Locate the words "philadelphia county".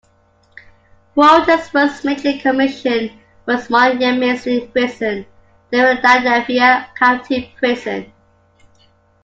6.01-7.53